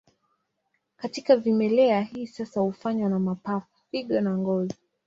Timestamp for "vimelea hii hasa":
1.37-2.61